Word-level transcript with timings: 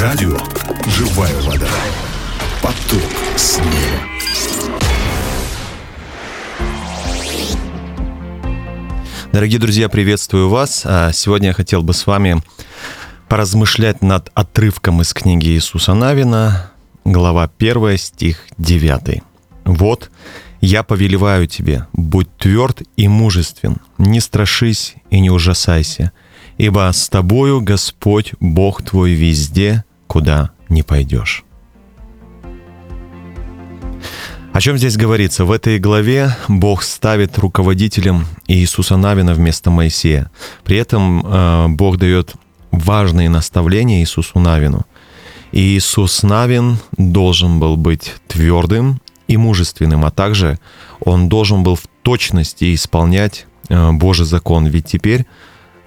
Радио 0.00 0.34
«Живая 0.86 1.38
вода». 1.42 1.68
Поток 2.62 3.02
снега. 3.36 4.00
Дорогие 9.30 9.58
друзья, 9.60 9.90
приветствую 9.90 10.48
вас. 10.48 10.84
А 10.86 11.12
Сегодня 11.12 11.48
я 11.48 11.52
хотел 11.52 11.82
бы 11.82 11.92
с 11.92 12.06
вами 12.06 12.42
поразмышлять 13.28 14.00
над 14.00 14.30
отрывком 14.32 15.02
из 15.02 15.12
книги 15.12 15.48
Иисуса 15.48 15.92
Навина, 15.92 16.70
глава 17.04 17.50
1, 17.58 17.98
стих 17.98 18.46
9. 18.56 19.22
«Вот, 19.64 20.10
я 20.62 20.82
повелеваю 20.82 21.46
тебе, 21.46 21.86
будь 21.92 22.34
тверд 22.38 22.84
и 22.96 23.06
мужествен, 23.06 23.76
не 23.98 24.20
страшись 24.20 24.94
и 25.10 25.20
не 25.20 25.28
ужасайся, 25.28 26.12
ибо 26.56 26.90
с 26.90 27.10
тобою 27.10 27.60
Господь 27.60 28.32
Бог 28.40 28.82
твой 28.82 29.12
везде, 29.12 29.84
куда 30.10 30.50
не 30.68 30.82
пойдешь». 30.82 31.44
О 34.52 34.60
чем 34.60 34.76
здесь 34.76 34.96
говорится? 34.96 35.44
В 35.44 35.52
этой 35.52 35.78
главе 35.78 36.36
Бог 36.48 36.82
ставит 36.82 37.38
руководителем 37.38 38.26
Иисуса 38.48 38.96
Навина 38.96 39.32
вместо 39.32 39.70
Моисея. 39.70 40.28
При 40.64 40.76
этом 40.76 41.24
э, 41.24 41.68
Бог 41.68 41.98
дает 41.98 42.34
важные 42.72 43.28
наставления 43.28 44.00
Иисусу 44.00 44.40
Навину. 44.40 44.84
И 45.52 45.60
Иисус 45.60 46.24
Навин 46.24 46.78
должен 46.96 47.60
был 47.60 47.76
быть 47.76 48.14
твердым 48.26 49.00
и 49.28 49.36
мужественным, 49.36 50.04
а 50.04 50.10
также 50.10 50.58
он 51.00 51.28
должен 51.28 51.62
был 51.62 51.76
в 51.76 51.84
точности 52.02 52.74
исполнять 52.74 53.46
э, 53.68 53.92
Божий 53.92 54.26
закон. 54.26 54.66
Ведь 54.66 54.86
теперь 54.86 55.26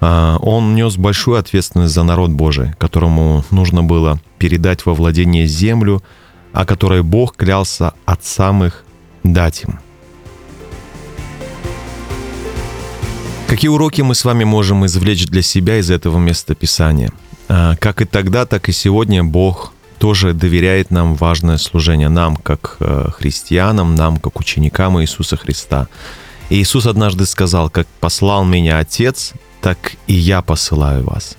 он 0.05 0.75
нес 0.75 0.97
большую 0.97 1.37
ответственность 1.37 1.93
за 1.93 2.03
народ 2.03 2.31
Божий, 2.31 2.73
которому 2.77 3.45
нужно 3.51 3.83
было 3.83 4.19
передать 4.37 4.85
во 4.85 4.93
владение 4.93 5.47
землю, 5.47 6.03
о 6.51 6.65
которой 6.65 7.03
Бог 7.03 7.35
клялся 7.35 7.93
отцам 8.05 8.63
их 8.63 8.83
дать 9.23 9.63
им. 9.63 9.79
Какие 13.47 13.69
уроки 13.69 14.01
мы 14.01 14.15
с 14.15 14.25
вами 14.25 14.43
можем 14.43 14.85
извлечь 14.85 15.27
для 15.27 15.41
себя 15.41 15.77
из 15.77 15.91
этого 15.91 16.17
местописания? 16.17 17.11
А, 17.47 17.75
Как 17.75 18.01
и 18.01 18.05
тогда, 18.05 18.45
так 18.45 18.67
и 18.67 18.71
сегодня 18.71 19.23
Бог 19.23 19.73
тоже 19.99 20.33
доверяет 20.33 20.91
нам 20.91 21.15
важное 21.15 21.57
служение, 21.57 22.09
нам 22.09 22.35
как 22.35 22.77
э, 22.79 23.09
христианам, 23.13 23.95
нам 23.95 24.17
как 24.17 24.39
ученикам 24.39 24.99
Иисуса 25.01 25.37
Христа. 25.37 25.87
Иисус 26.49 26.87
однажды 26.87 27.25
сказал, 27.25 27.69
как 27.69 27.87
послал 28.01 28.43
меня 28.43 28.79
Отец, 28.79 29.33
так 29.63 29.93
и 30.07 30.13
я 30.13 30.41
посылаю 30.41 31.05
вас. 31.05 31.37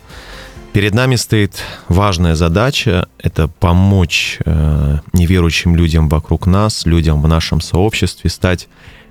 Перед 0.72 0.94
нами 0.94 1.16
стоит 1.16 1.62
важная 1.88 2.34
задача– 2.34 3.06
это 3.18 3.48
помочь 3.48 4.38
э, 4.44 4.98
неверующим 5.12 5.76
людям 5.76 6.08
вокруг 6.08 6.46
нас, 6.46 6.86
людям 6.86 7.20
в 7.20 7.28
нашем 7.28 7.60
сообществе 7.60 8.30
стать 8.30 8.68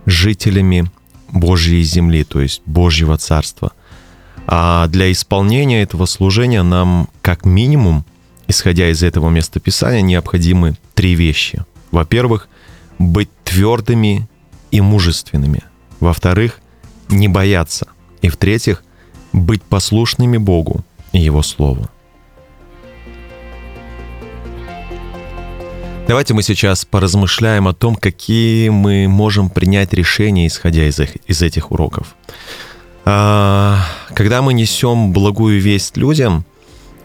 жителями 0.08 0.92
Божьей 1.30 1.84
земли, 1.84 2.24
то 2.24 2.42
есть 2.42 2.64
Божьего 2.66 3.18
Царства. 3.18 3.72
А 4.48 4.88
для 4.88 5.12
исполнения 5.12 5.84
этого 5.84 6.08
служения 6.08 6.64
нам, 6.64 7.08
как 7.22 7.46
минимум, 7.46 8.06
исходя 8.48 8.90
из 8.90 9.04
этого 9.04 9.30
местописания, 9.30 10.02
необходимы 10.02 10.76
три 10.96 11.14
вещи. 11.14 11.64
Во-первых, 11.92 12.50
быть 12.98 13.30
твердыми 13.44 14.28
и 14.72 14.82
мужественными. 14.82 15.62
Во-вторых, 16.00 16.60
не 17.10 17.28
бояться. 17.28 17.88
И 18.24 18.30
в-третьих, 18.30 18.84
быть 19.34 19.64
послушными 19.64 20.38
Богу 20.38 20.84
и 21.12 21.20
Его 21.20 21.42
Слову. 21.42 21.88
Давайте 26.08 26.34
мы 26.34 26.44
сейчас 26.44 26.84
поразмышляем 26.86 27.68
о 27.68 27.74
том, 27.74 27.96
какие 27.96 28.70
мы 28.70 29.08
можем 29.08 29.50
принять 29.50 29.94
решения, 29.94 30.48
исходя 30.48 30.86
из, 30.88 31.00
их- 31.00 31.16
из 31.28 31.42
этих 31.42 31.72
уроков. 31.72 32.16
А, 33.06 33.80
Когда 34.14 34.42
мы 34.42 34.54
несем 34.54 35.12
благую 35.14 35.60
весть 35.62 35.98
людям, 35.98 36.46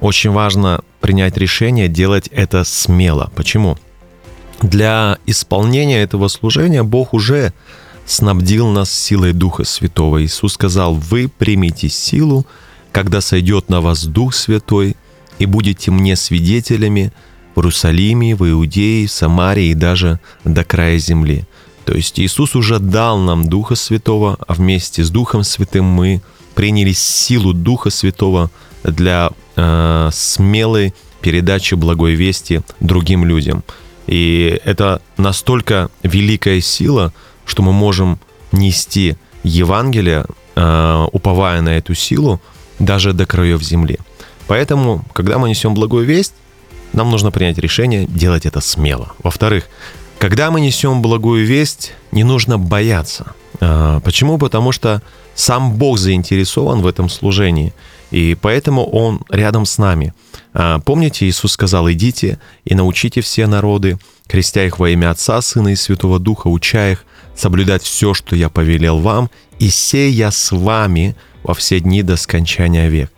очень 0.00 0.30
важно 0.30 0.82
принять 1.00 1.36
решение 1.36 1.88
делать 1.88 2.28
это 2.28 2.64
смело. 2.64 3.30
Почему? 3.34 3.78
Для 4.60 5.19
исполнения 5.26 6.03
этого 6.03 6.28
служения 6.28 6.82
Бог 6.82 7.14
уже 7.14 7.53
снабдил 8.08 8.69
нас 8.69 8.91
силой 8.91 9.32
Духа 9.32 9.64
Святого. 9.64 10.24
Иисус 10.24 10.54
сказал, 10.54 10.94
вы 10.94 11.28
примите 11.28 11.88
силу, 11.88 12.46
когда 12.91 13.20
сойдет 13.20 13.69
на 13.69 13.80
вас 13.80 14.04
Дух 14.04 14.34
Святой, 14.34 14.96
и 15.38 15.46
будете 15.46 15.91
мне 15.91 16.16
свидетелями 16.16 17.12
в 17.54 17.60
Иерусалиме, 17.60 18.34
в 18.34 18.48
Иудее, 18.48 19.06
в 19.06 19.12
Самарии 19.12 19.68
и 19.68 19.74
даже 19.74 20.18
до 20.44 20.64
края 20.64 20.98
земли. 20.98 21.44
То 21.84 21.94
есть 21.94 22.18
Иисус 22.18 22.56
уже 22.56 22.78
дал 22.78 23.18
нам 23.18 23.48
Духа 23.48 23.74
Святого, 23.74 24.36
а 24.47 24.54
вместе 24.54 25.04
с 25.04 25.10
Духом 25.10 25.44
Святым 25.44 25.84
мы 25.84 26.22
приняли 26.54 26.92
силу 26.92 27.52
Духа 27.52 27.91
Святого 27.91 28.50
для 28.82 29.30
э, 29.56 30.10
смелой 30.12 30.94
передачи 31.20 31.74
благой 31.74 32.14
вести 32.14 32.62
другим 32.80 33.24
людям. 33.24 33.62
И 34.06 34.60
это 34.64 35.02
настолько 35.18 35.91
великая 36.02 36.60
сила, 36.60 37.12
что 37.48 37.62
мы 37.62 37.72
можем 37.72 38.19
нести 38.53 39.16
Евангелие, 39.42 40.25
э, 40.54 41.06
уповая 41.12 41.60
на 41.62 41.70
эту 41.70 41.94
силу, 41.94 42.41
даже 42.78 43.12
до 43.12 43.26
краев 43.26 43.62
земли. 43.62 43.98
Поэтому, 44.47 45.04
когда 45.12 45.38
мы 45.38 45.48
несем 45.48 45.75
благую 45.75 46.06
весть, 46.06 46.34
нам 46.92 47.10
нужно 47.10 47.31
принять 47.31 47.59
решение 47.59 48.06
делать 48.06 48.47
это 48.47 48.60
смело. 48.60 49.12
Во-вторых, 49.22 49.64
когда 50.19 50.50
мы 50.50 50.60
несем 50.60 51.03
благую 51.03 51.47
весть, 51.47 51.92
не 52.12 52.25
нужно 52.25 52.59
бояться. 52.59 53.34
А, 53.60 54.00
Почему? 54.00 54.38
Потому 54.38 54.72
что 54.72 55.02
сам 55.34 55.74
Бог 55.74 55.98
заинтересован 55.98 56.80
в 56.80 56.86
этом 56.86 57.08
служении, 57.08 57.72
и 58.10 58.36
поэтому 58.41 58.84
Он 58.84 59.20
рядом 59.28 59.66
с 59.66 59.78
нами. 59.78 60.14
А, 60.54 60.78
Помните, 60.80 61.26
Иисус 61.26 61.52
сказал, 61.52 61.91
идите 61.91 62.38
и 62.64 62.74
научите 62.74 63.20
все 63.20 63.47
народы, 63.47 63.98
крестя 64.26 64.64
их 64.64 64.78
во 64.78 64.91
имя 64.91 65.10
Отца, 65.10 65.41
Сына 65.41 65.68
и 65.68 65.76
Святого 65.76 66.18
Духа, 66.18 66.48
уча 66.48 66.91
их 66.91 67.04
соблюдать 67.34 67.82
все, 67.82 68.14
что 68.14 68.34
я 68.36 68.48
повелел 68.48 68.98
вам, 68.98 69.30
и 69.58 69.70
сей 69.70 70.10
я 70.12 70.30
с 70.30 70.52
вами 70.52 71.16
во 71.42 71.54
все 71.54 71.80
дни 71.80 72.02
до 72.02 72.16
скончания 72.16 72.88
век. 72.88 73.12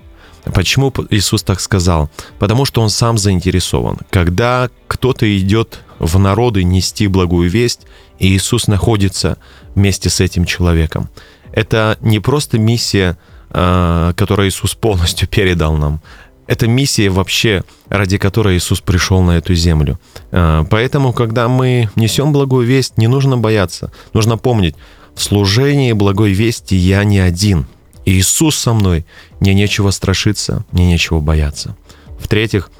Почему 0.45 0.93
Иисус 1.11 1.43
так 1.43 1.61
сказал? 1.61 2.11
Потому 2.39 2.65
что 2.65 2.81
Он 2.81 2.91
сам 2.91 3.19
заинтересован. 3.19 3.99
Когда 4.11 4.71
кто-то 4.89 5.27
идет 5.39 5.81
в 6.01 6.19
народы 6.19 6.65
нести 6.65 7.07
благую 7.07 7.49
весть, 7.49 7.83
и 8.19 8.35
Иисус 8.35 8.67
находится 8.67 9.37
вместе 9.75 10.11
с 10.11 10.21
этим 10.21 10.45
человеком. 10.45 11.09
Это 11.53 11.97
не 12.01 12.19
просто 12.19 12.59
миссия, 12.59 13.17
э, 13.51 14.13
которую 14.17 14.49
Иисус 14.49 14.75
полностью 14.75 15.29
передал 15.31 15.77
нам. 15.77 16.01
Это 16.47 16.67
миссия 16.67 17.11
вообще, 17.11 17.63
ради 17.89 18.19
которой 18.19 18.57
Иисус 18.57 18.81
пришел 18.81 19.23
на 19.23 19.33
эту 19.33 19.55
землю. 19.55 20.01
Э, 20.33 20.65
Поэтому, 20.69 21.13
когда 21.13 21.49
мы 21.49 21.91
несем 21.95 22.33
благую 22.33 22.67
весть, 22.67 22.99
не 22.99 23.07
нужно 23.07 23.37
бояться. 23.37 23.93
Нужно 24.15 24.37
помнить, 24.39 24.75
в 25.15 25.23
служении 25.23 25.93
благой 25.93 26.33
вести 26.33 26.75
я 26.75 27.05
не 27.05 27.19
один. 27.21 27.67
Иисус 28.07 28.57
со 28.57 28.73
мной, 28.73 29.05
мне 29.41 29.55
нечего 29.55 29.91
страшиться, 29.91 30.65
мне 30.73 30.87
нечего 30.87 31.21
бояться. 31.21 31.77
В-третьих, 32.19 32.71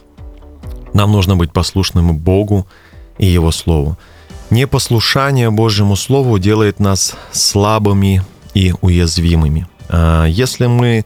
нам 0.95 1.13
нужно 1.13 1.37
быть 1.37 1.53
послушным 1.53 2.17
Богу 2.17 2.67
и 3.21 3.27
Его 3.27 3.53
Слову. 3.53 3.97
Непослушание 4.49 5.51
Божьему 5.51 5.95
Слову 5.95 6.39
делает 6.39 6.81
нас 6.81 7.15
слабыми 7.33 8.23
и 8.55 8.75
уязвимыми. 8.81 9.69
А, 9.89 10.25
Если 10.25 10.67
мы 10.67 11.05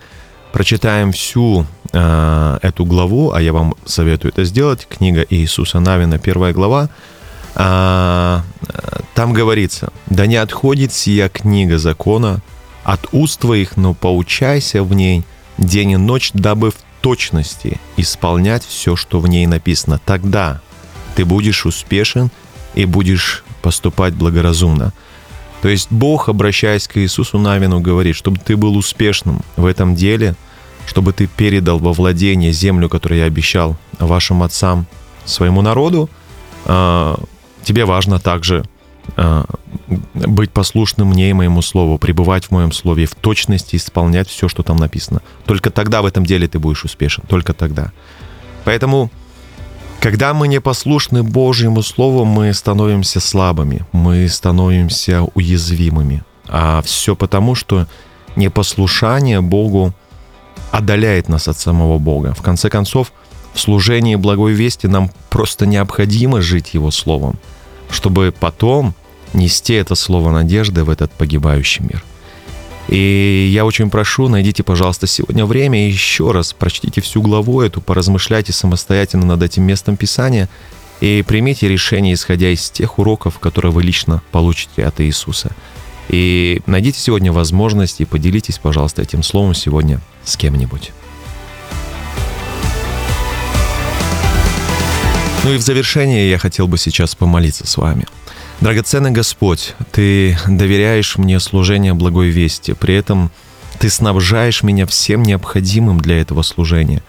прочитаем 0.52 1.10
всю 1.12 1.66
а, 1.92 2.58
эту 2.62 2.84
главу, 2.84 3.32
а 3.32 3.42
я 3.42 3.52
вам 3.52 3.74
советую 3.84 4.32
это 4.32 4.44
сделать, 4.44 4.86
книга 4.88 5.26
Иисуса 5.28 5.80
Навина, 5.80 6.18
первая 6.18 6.52
глава, 6.52 6.88
а, 7.56 8.42
там 9.14 9.32
говорится, 9.32 9.92
«Да 10.06 10.26
не 10.26 10.36
отходит 10.36 10.92
сия 10.92 11.28
книга 11.28 11.78
закона 11.78 12.40
от 12.84 13.08
уст 13.12 13.40
твоих, 13.40 13.76
но 13.76 13.92
поучайся 13.92 14.84
в 14.84 14.94
ней 14.94 15.24
день 15.58 15.90
и 15.90 15.96
ночь, 15.96 16.30
дабы 16.32 16.70
в 16.70 16.76
точности 17.00 17.80
исполнять 17.96 18.64
все, 18.64 18.94
что 18.96 19.20
в 19.20 19.26
ней 19.26 19.46
написано. 19.46 20.00
Тогда 20.04 20.60
ты 21.14 21.24
будешь 21.24 21.66
успешен 21.66 22.30
и 22.74 22.84
будешь 22.84 23.44
поступать 23.62 24.14
благоразумно». 24.14 24.92
То 25.62 25.68
есть 25.70 25.90
Бог, 25.90 26.28
обращаясь 26.28 26.86
к 26.86 26.98
Иисусу 26.98 27.38
Навину, 27.38 27.80
говорит, 27.80 28.16
чтобы 28.16 28.38
ты 28.38 28.54
был 28.54 28.76
успешным 28.76 29.40
в 29.56 29.64
этом 29.64 29.94
деле, 29.94 30.34
чтобы 30.86 31.14
ты 31.14 31.26
передал 31.26 31.78
во 31.78 31.94
владение 31.94 32.52
землю, 32.52 32.90
которую 32.90 33.20
я 33.20 33.24
обещал 33.24 33.78
вашим 33.98 34.42
отцам, 34.42 34.86
своему 35.24 35.62
народу, 35.62 36.10
а, 36.66 37.18
тебе 37.62 37.86
важно 37.86 38.18
также 38.18 38.64
а, 39.16 39.46
быть 40.14 40.50
послушным 40.50 41.08
мне 41.08 41.30
и 41.30 41.32
моему 41.32 41.62
слову, 41.62 41.98
пребывать 41.98 42.44
в 42.46 42.50
моем 42.50 42.72
слове, 42.72 43.06
в 43.06 43.14
точности 43.14 43.76
исполнять 43.76 44.28
все, 44.28 44.48
что 44.48 44.62
там 44.62 44.76
написано. 44.76 45.22
Только 45.46 45.70
тогда 45.70 46.02
в 46.02 46.06
этом 46.06 46.26
деле 46.26 46.46
ты 46.48 46.58
будешь 46.58 46.84
успешен, 46.84 47.24
только 47.26 47.54
тогда. 47.54 47.92
Поэтому 48.64 49.10
Когда 50.04 50.34
мы 50.34 50.48
не 50.48 50.60
послушны 50.60 51.22
Божьему 51.22 51.82
Слову, 51.82 52.26
мы 52.26 52.52
становимся 52.52 53.20
слабыми, 53.20 53.86
мы 53.92 54.28
становимся 54.28 55.22
уязвимыми. 55.32 56.22
А 56.46 56.82
все 56.82 57.16
потому, 57.16 57.54
что 57.54 57.86
непослушание 58.36 59.40
Богу 59.40 59.94
отдаляет 60.70 61.30
нас 61.30 61.48
от 61.48 61.56
самого 61.56 61.98
Бога. 61.98 62.34
В 62.34 62.42
конце 62.42 62.68
концов, 62.68 63.14
в 63.54 63.60
служении 63.60 64.16
благой 64.16 64.52
вести 64.52 64.88
нам 64.88 65.10
просто 65.30 65.64
необходимо 65.64 66.42
жить 66.42 66.74
Его 66.74 66.90
Словом, 66.90 67.38
чтобы 67.88 68.30
потом 68.38 68.94
нести 69.32 69.72
это 69.72 69.94
слово 69.94 70.32
надежды 70.32 70.84
в 70.84 70.90
этот 70.90 71.12
погибающий 71.12 71.82
мир. 71.82 72.04
И 72.88 73.50
я 73.52 73.64
очень 73.64 73.90
прошу, 73.90 74.28
найдите, 74.28 74.62
пожалуйста, 74.62 75.06
сегодня 75.06 75.46
время 75.46 75.86
и 75.86 75.90
еще 75.90 76.32
раз 76.32 76.52
прочтите 76.52 77.00
всю 77.00 77.22
главу 77.22 77.60
эту, 77.60 77.80
поразмышляйте 77.80 78.52
самостоятельно 78.52 79.24
над 79.26 79.42
этим 79.42 79.62
местом 79.62 79.96
Писания 79.96 80.48
и 81.00 81.24
примите 81.26 81.68
решение, 81.68 82.14
исходя 82.14 82.50
из 82.50 82.70
тех 82.70 82.98
уроков, 82.98 83.38
которые 83.38 83.72
вы 83.72 83.82
лично 83.82 84.22
получите 84.32 84.84
от 84.84 85.00
Иисуса. 85.00 85.50
И 86.08 86.60
найдите 86.66 87.00
сегодня 87.00 87.32
возможность 87.32 88.00
и 88.00 88.04
поделитесь, 88.04 88.58
пожалуйста, 88.58 89.02
этим 89.02 89.22
словом 89.22 89.54
сегодня 89.54 90.00
с 90.22 90.36
кем-нибудь. 90.36 90.92
Ну 95.44 95.52
и 95.52 95.56
в 95.56 95.62
завершение 95.62 96.30
я 96.30 96.38
хотел 96.38 96.68
бы 96.68 96.78
сейчас 96.78 97.14
помолиться 97.14 97.66
с 97.66 97.76
вами. 97.76 98.06
Драгоценный 98.60 99.10
Господь, 99.10 99.74
Ты 99.92 100.38
доверяешь 100.48 101.18
мне 101.18 101.38
служение 101.40 101.94
благой 101.94 102.28
вести, 102.28 102.72
при 102.72 102.94
этом 102.94 103.30
Ты 103.78 103.90
снабжаешь 103.90 104.62
меня 104.62 104.86
всем 104.86 105.22
необходимым 105.22 106.00
для 106.00 106.20
этого 106.20 106.42
служения. 106.42 107.02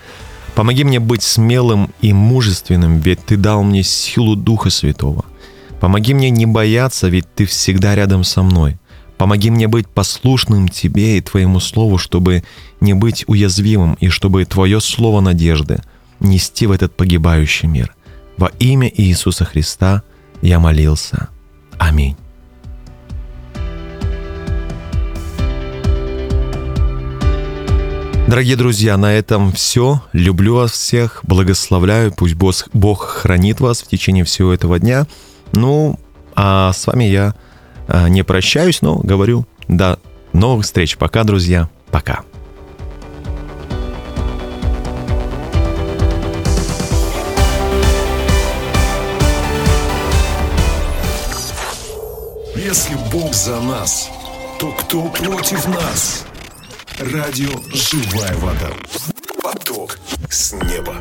Помоги 0.56 0.84
мне 0.84 1.00
быть 1.00 1.24
смелым 1.24 1.92
и 2.02 2.14
мужественным, 2.14 3.00
ведь 3.00 3.26
Ты 3.26 3.38
дал 3.38 3.64
мне 3.64 3.84
силу 3.84 4.36
Духа 4.36 4.70
Святого. 4.70 5.26
Помоги 5.80 6.14
мне 6.14 6.30
не 6.30 6.46
бояться, 6.46 7.08
ведь 7.08 7.26
Ты 7.36 7.46
всегда 7.46 7.96
рядом 7.96 8.24
со 8.24 8.42
мной. 8.42 8.78
Помоги 9.18 9.50
мне 9.50 9.68
быть 9.68 9.88
послушным 9.88 10.68
Тебе 10.68 11.18
и 11.18 11.22
Твоему 11.22 11.60
Слову, 11.60 11.98
чтобы 11.98 12.44
не 12.82 12.94
быть 12.94 13.24
уязвимым 13.28 13.96
и 14.00 14.10
чтобы 14.10 14.44
Твое 14.46 14.82
Слово 14.82 15.22
надежды 15.22 15.82
нести 16.20 16.66
в 16.68 16.72
этот 16.72 16.96
погибающий 16.96 17.68
мир. 17.68 17.96
Во 18.38 18.48
имя 18.60 18.92
Иисуса 18.94 19.46
Христа 19.46 20.04
я 20.42 20.60
молился. 20.60 21.30
Аминь. 21.78 22.16
Дорогие 28.28 28.56
друзья, 28.56 28.98
на 28.98 29.14
этом 29.14 29.52
все. 29.52 30.02
Люблю 30.12 30.56
вас 30.56 30.72
всех, 30.72 31.20
благословляю. 31.24 32.12
Пусть 32.12 32.34
Бог, 32.34 32.56
Бог 32.74 33.06
хранит 33.06 33.60
вас 33.60 33.84
в 33.84 33.88
течение 33.88 34.24
всего 34.24 34.52
этого 34.52 34.80
дня. 34.80 35.06
Ну, 35.54 36.00
а 36.36 36.74
с 36.74 36.88
вами 36.88 37.04
я 37.04 37.36
а, 37.88 38.10
не 38.10 38.24
прощаюсь, 38.24 38.82
но 38.82 38.96
говорю 38.96 39.46
до 39.68 40.00
новых 40.34 40.66
встреч. 40.66 40.98
Пока, 40.98 41.24
друзья. 41.24 41.70
Пока. 41.92 42.24
Если 52.68 52.96
Бог 53.12 53.32
за 53.36 53.62
нас, 53.62 54.10
то 54.58 54.72
кто 54.72 55.04
против 55.10 55.68
нас? 55.68 56.26
Радио 56.98 57.52
«Живая 57.72 58.34
вода». 58.38 58.72
Поток 59.44 60.00
с 60.32 60.54
неба. 60.54 60.96